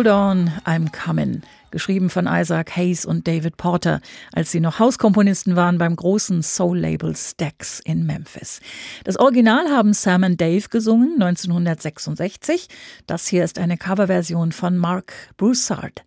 [0.00, 4.00] Hold On, I'm Coming, geschrieben von Isaac Hayes und David Porter,
[4.32, 8.62] als sie noch Hauskomponisten waren beim großen Soul-Label Stax in Memphis.
[9.04, 12.68] Das Original haben Sam und Dave gesungen, 1966.
[13.06, 16.02] Das hier ist eine Coverversion von Mark Broussard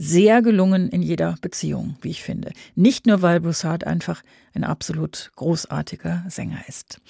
[0.00, 2.52] sehr gelungen in jeder Beziehung, wie ich finde.
[2.76, 4.22] Nicht nur, weil Broussard einfach
[4.54, 7.00] ein absolut großartiger Sänger ist.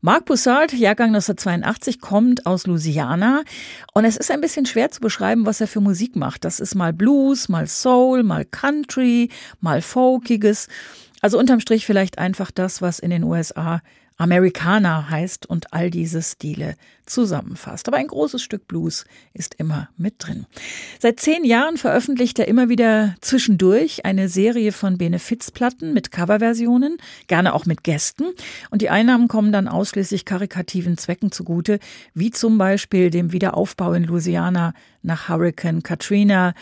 [0.00, 3.42] Marc Broussard, Jahrgang 1982, kommt aus Louisiana
[3.94, 6.44] und es ist ein bisschen schwer zu beschreiben, was er für Musik macht.
[6.44, 10.66] Das ist mal Blues, mal Soul, mal Country, mal Folkiges.
[11.20, 13.80] Also unterm Strich vielleicht einfach das, was in den USA
[14.16, 17.88] Americana heißt und all diese Stile zusammenfasst.
[17.88, 20.46] Aber ein großes Stück Blues ist immer mit drin.
[21.00, 27.54] Seit zehn Jahren veröffentlicht er immer wieder zwischendurch eine Serie von Benefizplatten mit Coverversionen, gerne
[27.54, 28.24] auch mit Gästen.
[28.70, 31.78] Und die Einnahmen kommen dann ausschließlich karikativen Zwecken zugute,
[32.14, 36.54] wie zum Beispiel dem Wiederaufbau in Louisiana nach Hurricane Katrina,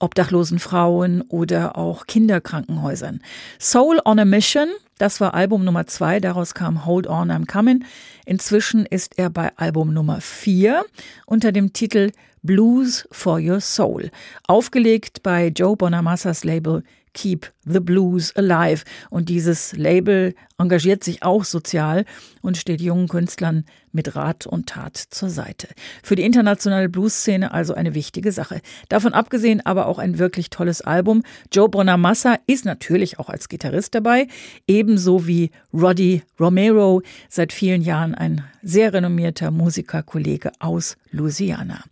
[0.00, 3.20] obdachlosen Frauen oder auch Kinderkrankenhäusern.
[3.58, 7.84] Soul on a Mission, das war Album Nummer zwei, daraus kam Hold On, I'm Coming.
[8.26, 10.84] Inzwischen ist er bei Album Nummer vier
[11.26, 12.10] unter dem Titel
[12.42, 14.10] Blues for Your Soul,
[14.46, 16.82] aufgelegt bei Joe Bonamassas Label
[17.14, 18.84] Keep the Blues Alive.
[19.10, 22.04] Und dieses Label engagiert sich auch sozial
[22.42, 25.68] und steht jungen Künstlern mit Rat und Tat zur Seite.
[26.02, 28.60] Für die internationale Blues-Szene also eine wichtige Sache.
[28.88, 31.22] Davon abgesehen aber auch ein wirklich tolles Album.
[31.52, 34.26] Joe Bonamassa ist natürlich auch als Gitarrist dabei,
[34.66, 41.82] ebenso wie Roddy Romero, seit vielen Jahren ein sehr renommierter Musikerkollege aus Louisiana.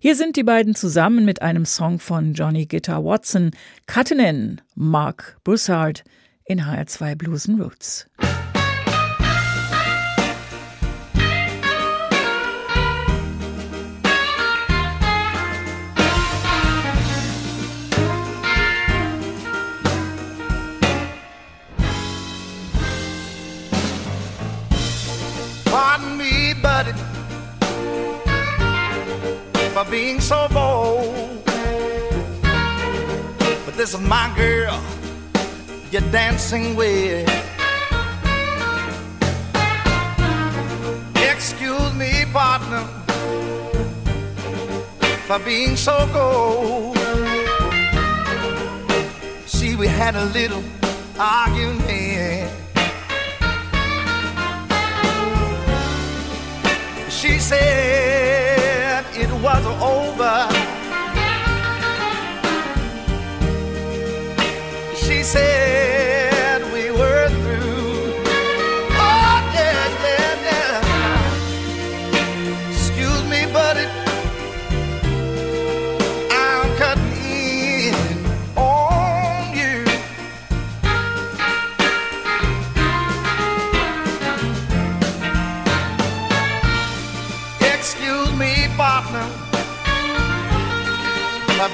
[0.00, 3.52] Hier sind die beiden zusammen mit einem Song von Johnny Guitar Watson,
[3.86, 6.04] Cuttenin, Mark Broussard
[6.48, 8.06] in HR2 Blues and Roots.
[29.78, 31.44] For being so bold.
[33.64, 34.87] But this is my girl
[36.00, 37.28] you're dancing with.
[41.16, 42.84] Excuse me, partner,
[45.26, 46.98] for being so cold.
[49.46, 50.62] See, we had a little
[51.18, 52.50] argument.
[57.08, 60.48] She said it was over.
[64.94, 65.67] She said.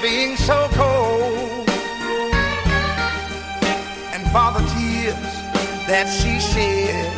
[0.05, 1.67] being so cold.
[4.13, 5.33] And for the tears
[5.89, 7.11] that she shed.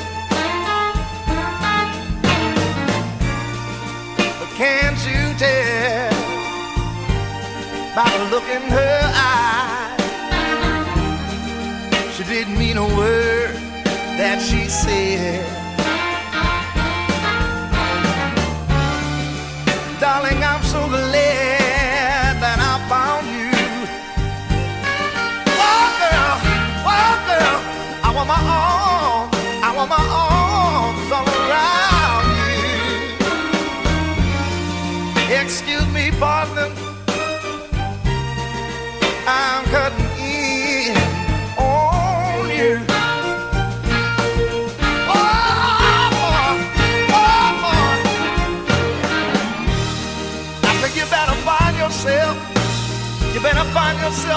[4.39, 6.13] But can't you tell
[7.93, 8.99] by the look in her
[9.33, 9.97] eye?
[12.13, 13.55] She didn't mean a word
[14.17, 15.56] that she said.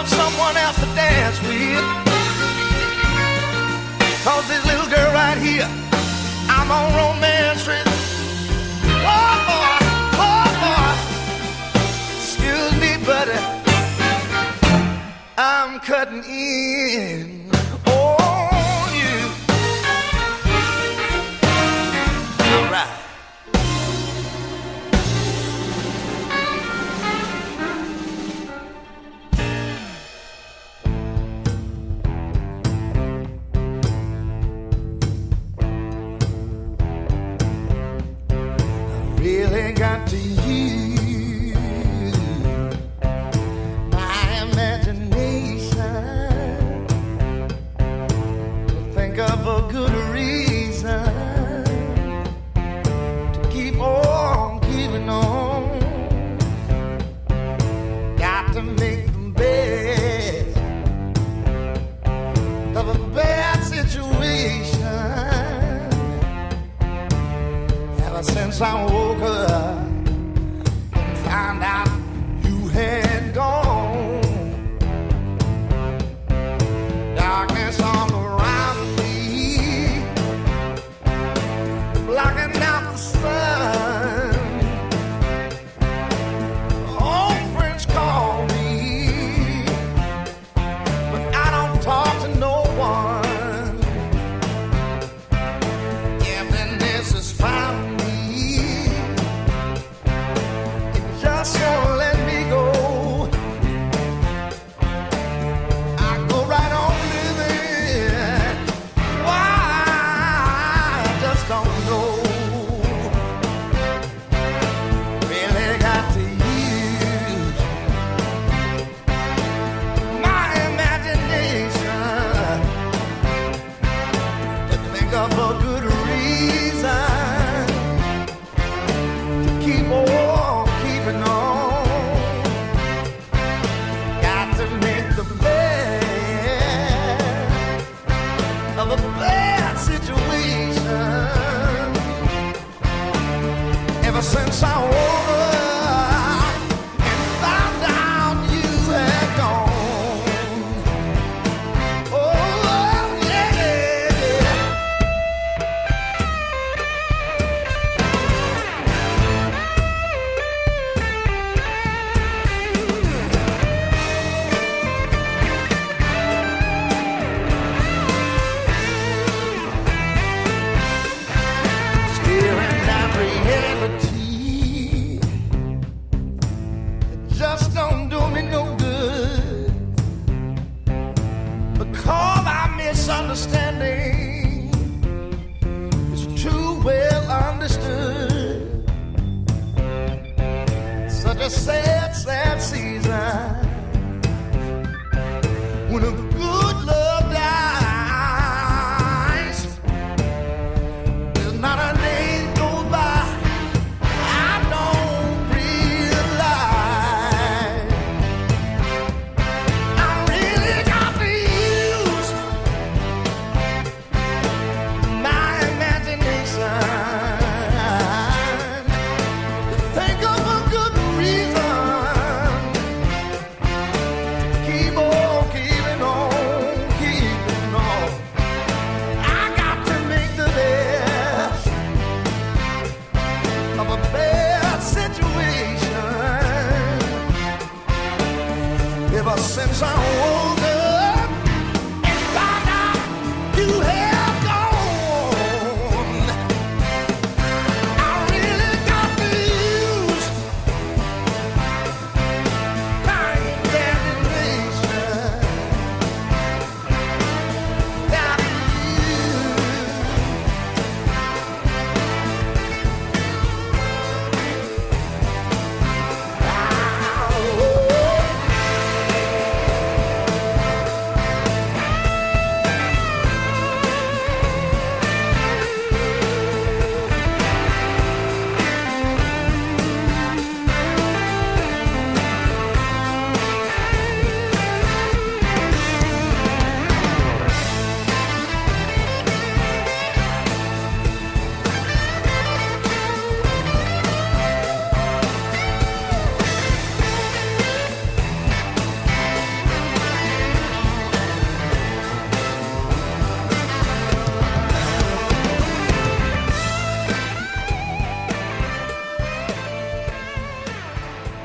[0.00, 1.85] yourself someone else to dance with.
[4.25, 5.69] Cause this little girl right here,
[6.49, 7.87] I'm on romance with.
[9.02, 9.79] Oh boy,
[10.20, 10.93] oh boy.
[12.19, 13.38] Excuse me, buddy.
[15.38, 17.39] I'm cutting in.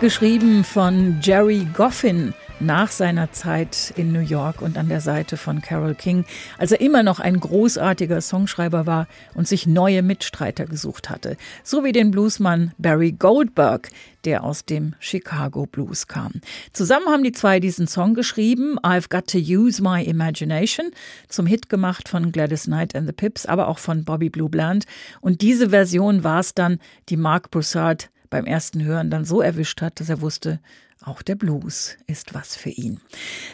[0.06, 5.64] Geschrieben von Jerry Goffin nach seiner Zeit in New York und an der Seite von
[5.64, 6.26] Carole King,
[6.60, 11.84] als er immer noch ein großartiger Songschreiber war und sich neue Mitstreiter gesucht hatte, so
[11.84, 13.90] wie den Bluesmann Barry Goldberg,
[14.26, 16.34] der aus dem Chicago Blues kam.
[16.72, 20.92] Zusammen haben die zwei diesen Song geschrieben, I've Got to Use My Imagination,
[21.30, 24.86] zum Hit gemacht von Gladys Knight and the Pips, aber auch von Bobby Blue Bland.
[25.20, 26.78] Und diese Version war es dann,
[27.10, 30.60] die Mark Broussard beim ersten Hören dann so erwischt hat, dass er wusste,
[31.02, 33.00] auch der Blues ist was für ihn.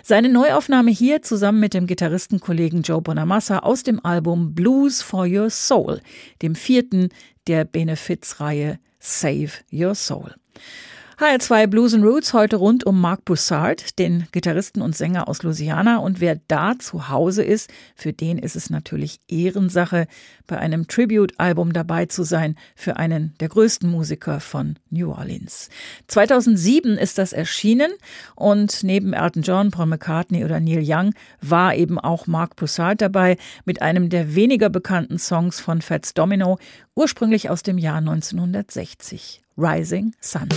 [0.03, 5.49] Seine Neuaufnahme hier zusammen mit dem Gitarristenkollegen Joe Bonamassa aus dem Album Blues for Your
[5.49, 6.01] Soul,
[6.41, 7.09] dem vierten
[7.47, 10.33] der Benefizreihe Save Your Soul.
[11.21, 15.97] HR2 Blues and Roots heute rund um Mark Broussard, den Gitarristen und Sänger aus Louisiana.
[15.97, 20.07] Und wer da zu Hause ist, für den ist es natürlich Ehrensache,
[20.47, 25.69] bei einem Tribute-Album dabei zu sein für einen der größten Musiker von New Orleans.
[26.07, 27.91] 2007 ist das erschienen
[28.33, 33.37] und neben Elton John, Paul McCartney oder Neil Young war eben auch Mark Broussard dabei
[33.63, 36.57] mit einem der weniger bekannten Songs von Fats Domino,
[36.95, 40.49] ursprünglich aus dem Jahr 1960, Rising Sun.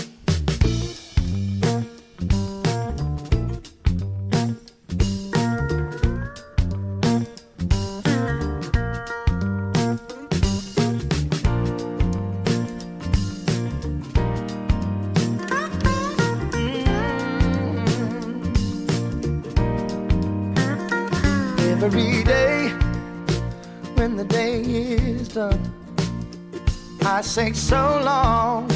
[27.25, 28.69] Say so long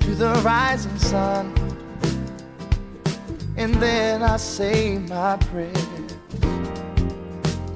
[0.00, 1.54] to the rising sun.
[3.56, 5.76] And then I say my prayers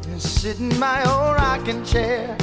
[0.06, 2.36] and sit in my old rocking chair.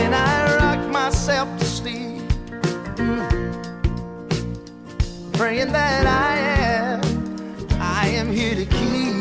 [0.00, 2.22] And I rock myself to sleep,
[2.96, 3.22] mm,
[5.34, 7.00] praying that I am,
[7.78, 9.12] I am here to keep.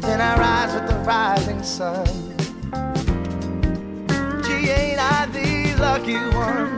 [0.00, 2.25] Then I rise with the rising sun.
[5.78, 6.75] Lucky one?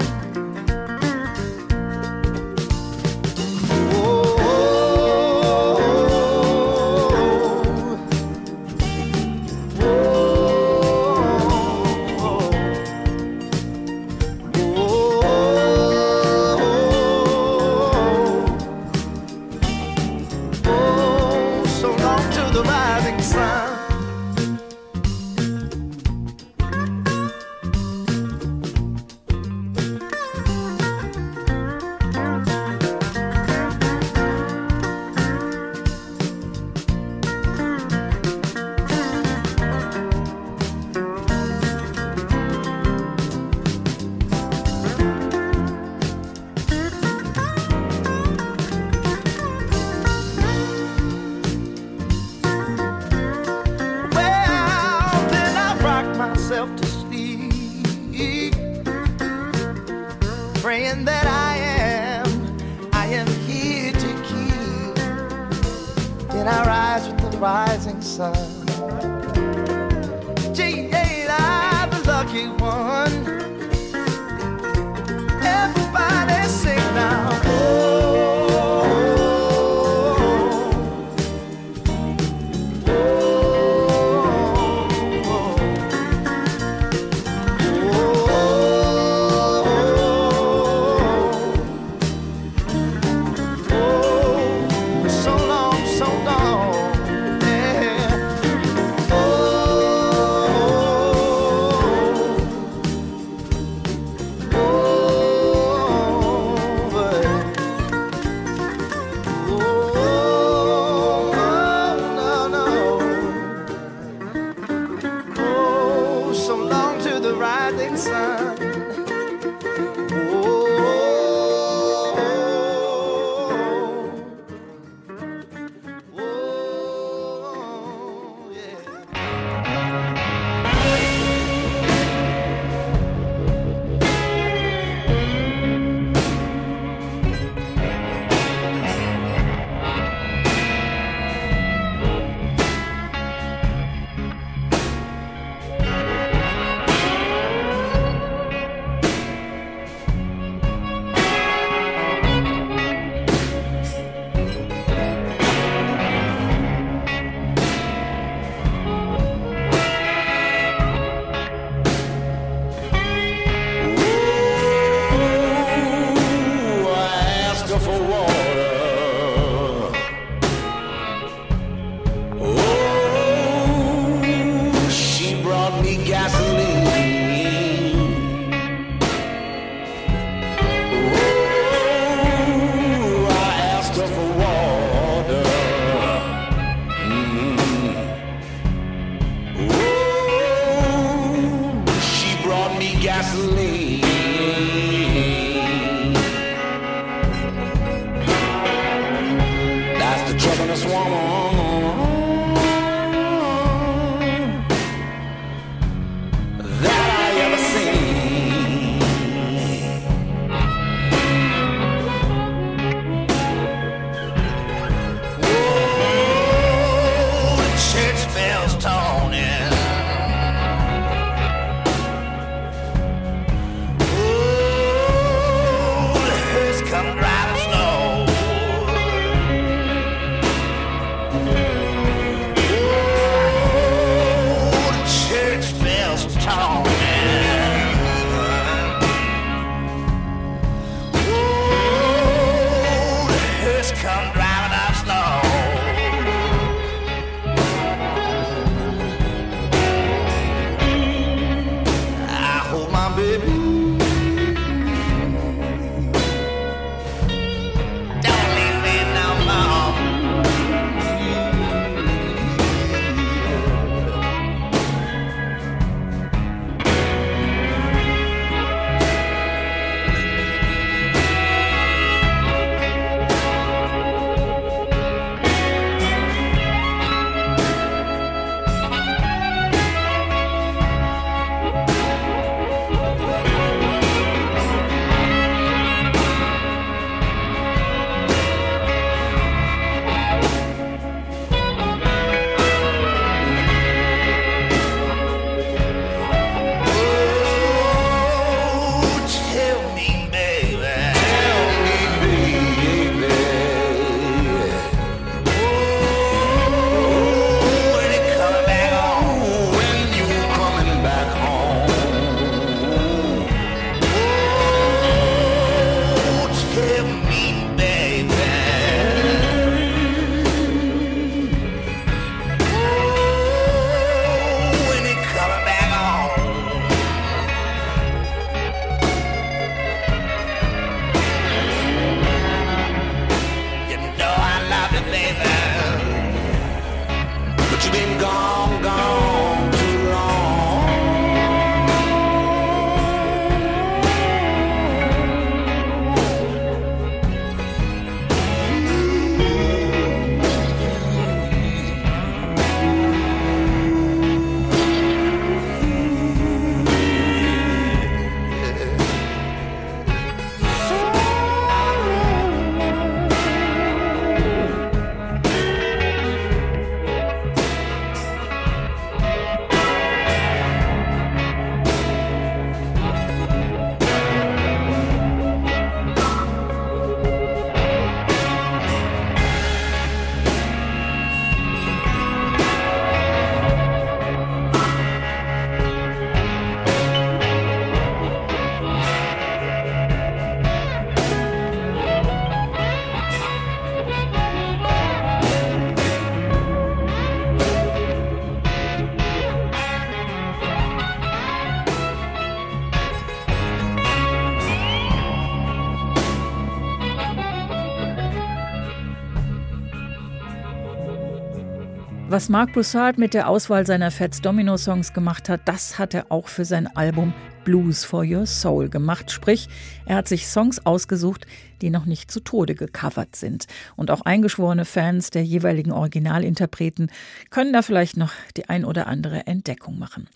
[412.39, 416.31] Was Mark Broussard mit der Auswahl seiner Fats Domino Songs gemacht hat, das hat er
[416.31, 419.33] auch für sein Album Blues for Your Soul gemacht.
[419.33, 419.69] Sprich,
[420.07, 421.49] er hat sich Songs ausgesucht,
[421.83, 423.67] die noch nicht zu Tode gecovert sind.
[423.97, 427.11] Und auch eingeschworene Fans der jeweiligen Originalinterpreten
[427.51, 430.29] können da vielleicht noch die ein oder andere Entdeckung machen.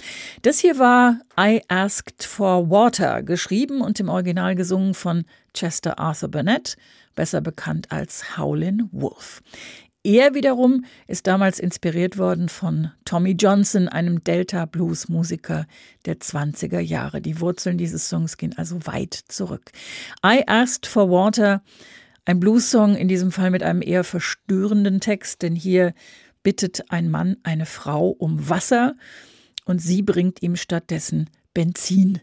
[0.43, 6.31] Das hier war I Asked for Water, geschrieben und im Original gesungen von Chester Arthur
[6.31, 6.77] Burnett,
[7.15, 9.41] besser bekannt als Howlin' Wolf.
[10.05, 15.67] Er wiederum ist damals inspiriert worden von Tommy Johnson, einem Delta-Blues-Musiker
[16.07, 17.21] der 20er Jahre.
[17.21, 19.71] Die Wurzeln dieses Songs gehen also weit zurück.
[20.27, 21.63] I Asked for Water,
[22.25, 25.95] ein Blues-Song in diesem Fall mit einem eher verstörenden Text, denn hier
[26.43, 28.97] bittet ein Mann eine Frau um Wasser
[29.67, 32.21] und sie bringt ihm stattdessen Benzin.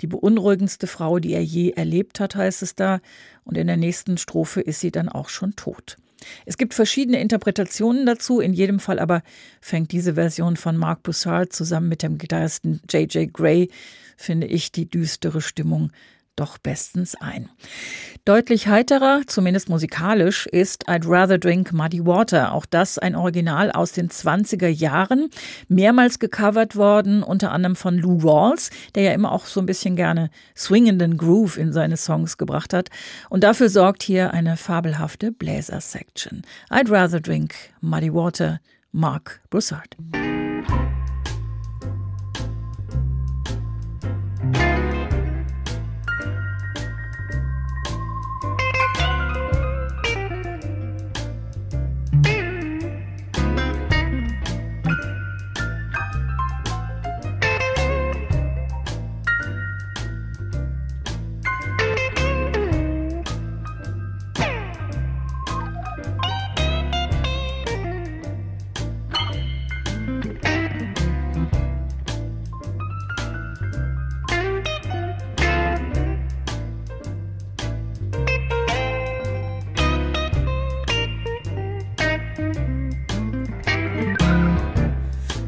[0.00, 3.00] Die beunruhigendste Frau, die er je erlebt hat, heißt es da,
[3.42, 5.96] und in der nächsten Strophe ist sie dann auch schon tot.
[6.44, 9.22] Es gibt verschiedene Interpretationen dazu, in jedem Fall aber
[9.60, 13.32] fängt diese Version von Mark Broussard zusammen mit dem Gitarristen J.J.
[13.32, 13.70] Gray,
[14.16, 15.90] finde ich, die düstere Stimmung
[16.36, 17.48] doch bestens ein.
[18.24, 22.52] Deutlich heiterer, zumindest musikalisch, ist I'd Rather Drink Muddy Water.
[22.52, 25.30] Auch das ein Original aus den 20er Jahren,
[25.68, 29.96] mehrmals gecovert worden, unter anderem von Lou Rawls, der ja immer auch so ein bisschen
[29.96, 32.90] gerne swingenden Groove in seine Songs gebracht hat.
[33.30, 36.42] Und dafür sorgt hier eine fabelhafte Bläser-Section.
[36.70, 38.60] I'd Rather Drink Muddy Water,
[38.92, 39.96] Mark Broussard.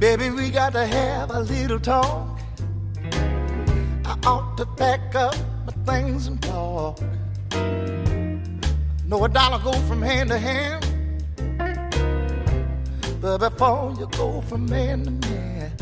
[0.09, 2.40] Baby, we got to have a little talk.
[4.07, 6.99] I ought to pack up my things and talk.
[9.05, 10.83] Know a dollar go from hand to hand.
[13.21, 15.73] But before you go from man to man,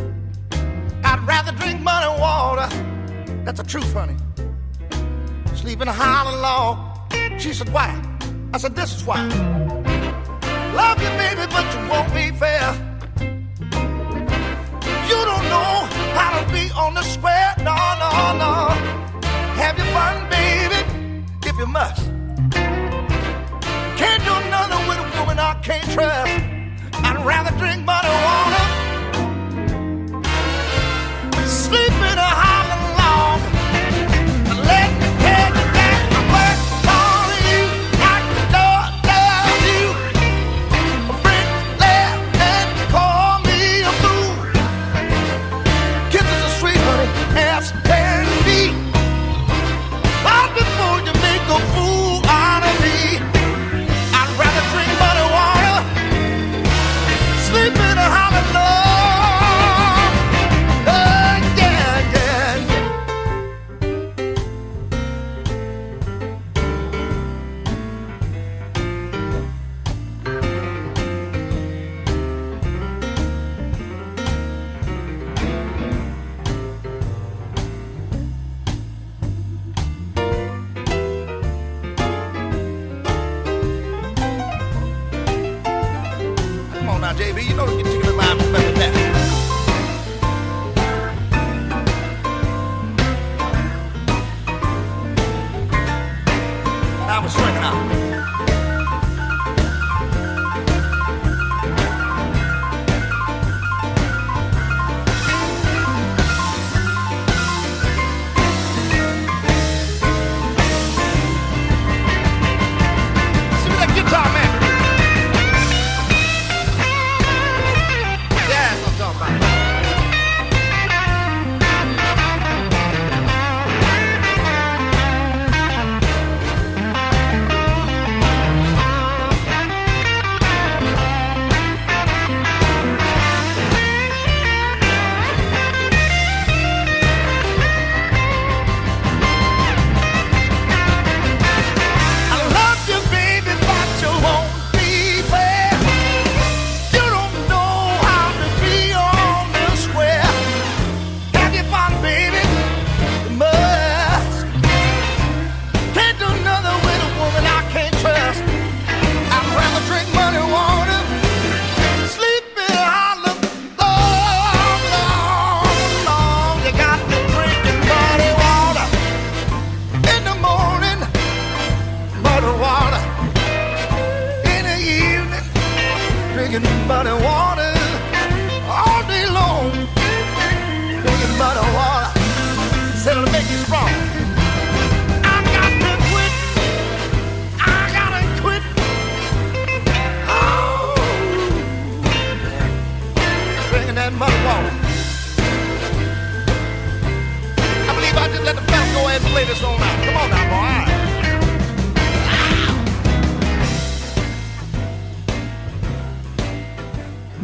[1.04, 2.68] I'd rather drink mud and water.
[3.44, 4.16] That's the truth, honey.
[5.54, 7.12] Sleep in a hollow log.
[7.40, 7.94] She said, Why?
[8.52, 9.22] I said, This is why.
[10.74, 12.85] Love you, baby, but you won't be fair.
[15.10, 15.72] You don't know
[16.18, 17.54] how to be on the square.
[17.58, 18.10] No, no,
[18.42, 18.52] no.
[19.60, 20.80] Have your fun, baby,
[21.48, 22.06] if you must.
[24.00, 26.32] Can't do nothing with a woman I can't trust.
[27.06, 28.55] I'd rather drink and water.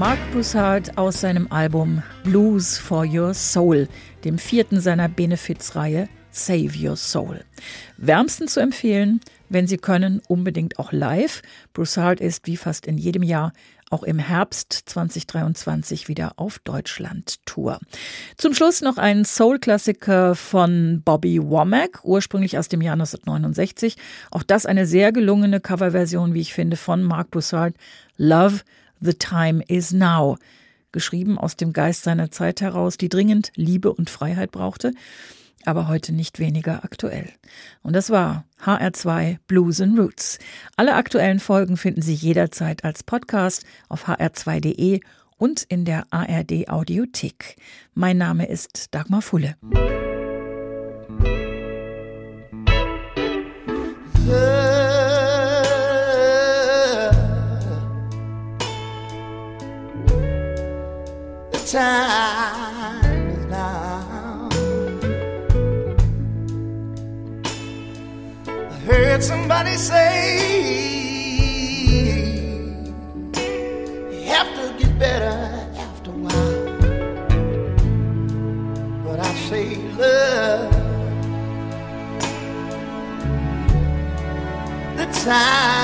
[0.02, 3.86] Mark Bussard aus seinem Album Blues for Your Soul,
[4.24, 7.44] dem vierten seiner Benefizreihe Save Your Soul.
[7.98, 11.40] Wärmsten zu empfehlen, wenn Sie können, unbedingt auch live.
[11.72, 13.52] Broussard ist wie fast in jedem Jahr
[13.90, 17.78] auch im Herbst 2023 wieder auf Deutschland-Tour.
[18.36, 23.96] Zum Schluss noch ein Soul-Klassiker von Bobby Womack, ursprünglich aus dem Jahr 1969.
[24.32, 27.76] Auch das eine sehr gelungene Coverversion, wie ich finde, von Mark Broussard.
[28.16, 28.62] Love
[29.04, 30.38] The Time Is Now,
[30.92, 34.92] geschrieben aus dem Geist seiner Zeit heraus, die dringend Liebe und Freiheit brauchte,
[35.64, 37.28] aber heute nicht weniger aktuell.
[37.82, 40.38] Und das war HR2 Blues and Roots.
[40.76, 45.00] Alle aktuellen Folgen finden Sie jederzeit als Podcast auf hr2.de
[45.36, 47.56] und in der ARD Audiothek.
[47.94, 49.56] Mein Name ist Dagmar Fulle.
[61.72, 64.48] Time is now.
[68.46, 70.10] I heard somebody say
[74.12, 75.38] you have to get better
[75.84, 76.78] after a while.
[79.04, 80.72] But I say love.
[84.98, 85.81] The time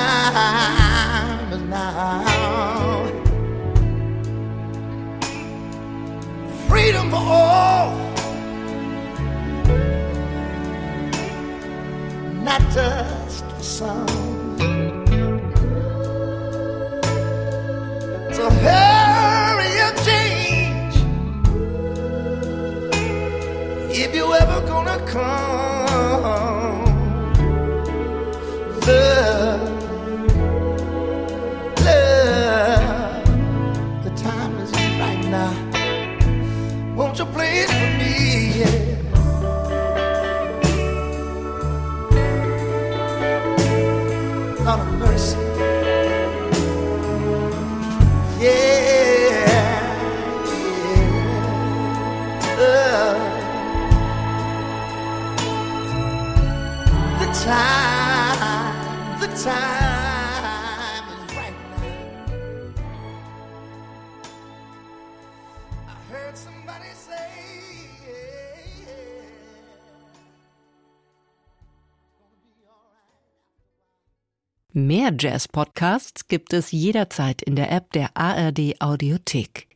[24.01, 26.85] if you ever gonna come.
[28.87, 29.48] Love,
[59.43, 62.73] time, is right now.
[65.87, 67.15] I heard somebody say,
[74.73, 79.67] Mehr Jazz-Podcasts gibt es jederzeit in der App der ARD Audiothek.